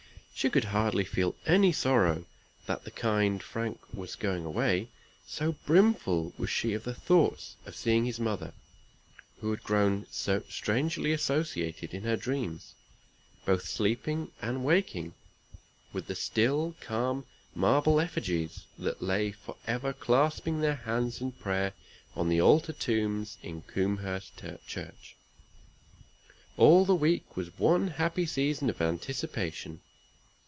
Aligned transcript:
She 0.33 0.49
could 0.49 0.63
hardly 0.73 1.03
feel 1.05 1.35
any 1.45 1.71
sorrow 1.71 2.25
that 2.65 2.83
the 2.83 2.89
kind 2.89 3.43
Frank 3.43 3.79
was 3.93 4.15
going 4.15 4.43
away, 4.43 4.87
so 5.27 5.51
brimful 5.67 6.33
was 6.35 6.49
she 6.49 6.73
of 6.73 6.83
the 6.83 6.95
thoughts 6.95 7.57
of 7.67 7.75
seeing 7.75 8.05
his 8.05 8.19
mother; 8.19 8.51
who 9.39 9.51
had 9.51 9.61
grown 9.61 10.07
strangely 10.09 11.11
associated 11.11 11.93
in 11.93 12.01
her 12.05 12.17
dreams, 12.17 12.73
both 13.45 13.67
sleeping 13.69 14.31
and 14.41 14.65
waking, 14.65 15.13
with 15.93 16.07
the 16.07 16.15
still 16.15 16.75
calm 16.81 17.27
marble 17.53 17.99
effigies 18.01 18.63
that 18.79 18.99
lay 19.03 19.31
for 19.31 19.57
ever 19.67 19.93
clasping 19.93 20.59
their 20.59 20.77
hands 20.77 21.21
in 21.21 21.33
prayer 21.33 21.73
on 22.15 22.29
the 22.29 22.41
altar 22.41 22.73
tombs 22.73 23.37
in 23.43 23.61
Combehurst 23.61 24.43
church. 24.65 25.15
All 26.57 26.83
the 26.83 26.95
week 26.95 27.37
was 27.37 27.55
one 27.59 27.89
happy 27.89 28.25
season 28.25 28.71
of 28.71 28.81
anticipation. 28.81 29.81